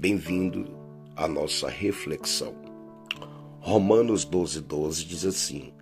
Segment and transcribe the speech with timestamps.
[0.00, 0.64] Bem-vindo
[1.16, 2.54] à nossa reflexão.
[3.58, 5.72] Romanos 12, 12 diz assim: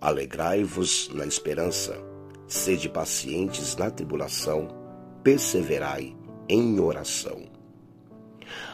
[0.00, 2.00] Alegrai-vos na esperança,
[2.46, 4.68] sede pacientes na tribulação,
[5.24, 6.14] perseverai
[6.48, 7.46] em oração.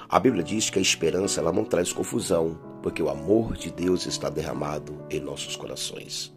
[0.07, 4.05] A Bíblia diz que a esperança ela não traz confusão, porque o amor de Deus
[4.05, 6.31] está derramado em nossos corações.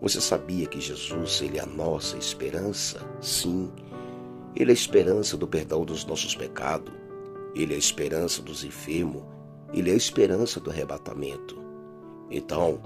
[0.00, 2.98] Você sabia que Jesus ele é a nossa esperança?
[3.20, 3.70] Sim.
[4.54, 7.05] Ele é a esperança do perdão dos nossos pecados.
[7.56, 9.22] Ele é a esperança dos enfermos.
[9.72, 11.58] Ele é a esperança do arrebatamento.
[12.30, 12.82] Então,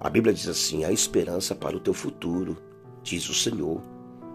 [0.00, 2.56] a Bíblia diz assim: a esperança para o teu futuro,
[3.04, 3.80] diz o Senhor.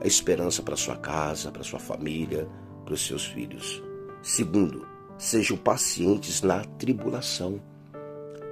[0.01, 2.47] A esperança para sua casa, para sua família,
[2.85, 3.83] para os seus filhos.
[4.21, 7.59] Segundo, sejam pacientes na tribulação.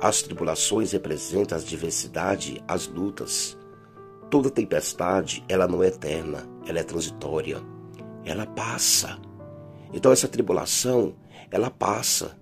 [0.01, 3.57] As tribulações representam as diversidades, as lutas.
[4.29, 7.61] Toda tempestade, ela não é eterna, ela é transitória.
[8.25, 9.17] Ela passa.
[9.93, 11.13] Então essa tribulação,
[11.51, 12.37] ela passa.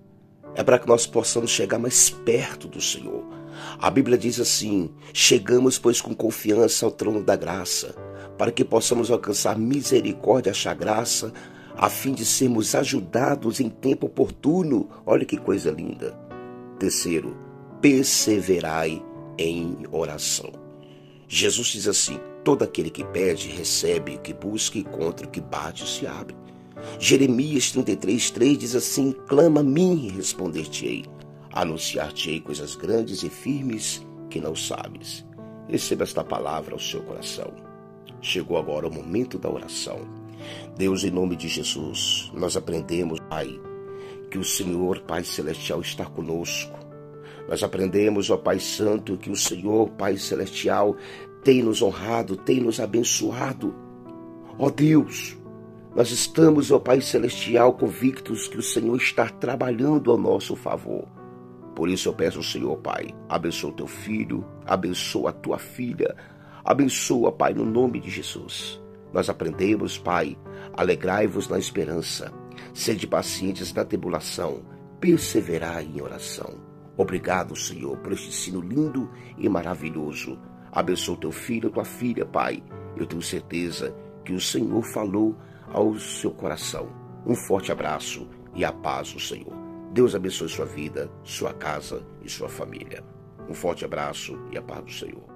[0.54, 3.24] É para que nós possamos chegar mais perto do Senhor.
[3.78, 7.94] A Bíblia diz assim: chegamos, pois, com confiança ao trono da graça,
[8.36, 11.32] para que possamos alcançar misericórdia, achar graça,
[11.76, 14.88] a fim de sermos ajudados em tempo oportuno.
[15.06, 16.18] Olha que coisa linda.
[16.78, 17.36] Terceiro,
[17.80, 19.02] perseverai
[19.38, 20.52] em oração.
[21.28, 25.88] Jesus diz assim: todo aquele que pede, recebe, o que busca, encontra, o que bate,
[25.88, 26.41] se abre.
[26.98, 31.04] Jeremias 33, 3 diz assim: clama a mim e responder-te-ei,
[31.52, 35.24] anunciar-te-ei coisas grandes e firmes que não sabes.
[35.68, 37.52] Receba esta palavra ao seu coração.
[38.20, 40.00] Chegou agora o momento da oração.
[40.76, 43.48] Deus, em nome de Jesus, nós aprendemos, Pai,
[44.30, 46.82] que o Senhor, Pai Celestial, está conosco
[47.48, 50.96] nós aprendemos, ó Pai Santo, que o Senhor, Pai Celestial,
[51.42, 53.74] tem nos honrado, tem nos abençoado.
[54.58, 55.36] Ó Deus,
[55.94, 61.06] nós estamos, ó Pai Celestial, convictos que o Senhor está trabalhando ao nosso favor.
[61.74, 66.16] Por isso eu peço ao Senhor, Pai, abençoa o teu filho, abençoa a tua filha,
[66.64, 68.80] abençoa, Pai, no nome de Jesus.
[69.12, 70.38] Nós aprendemos, Pai,
[70.72, 72.32] alegrai-vos na esperança,
[72.72, 74.62] sede pacientes na tribulação,
[74.98, 76.54] perseverai em oração.
[76.96, 80.38] Obrigado, Senhor, por este ensino lindo e maravilhoso.
[80.70, 82.62] Abençoa teu filho, tua filha, Pai.
[82.96, 83.94] Eu tenho certeza
[84.24, 85.36] que o Senhor falou
[85.72, 86.88] ao seu coração.
[87.26, 89.52] Um forte abraço e a paz do Senhor.
[89.92, 93.04] Deus abençoe sua vida, sua casa e sua família.
[93.48, 95.31] Um forte abraço e a paz do Senhor.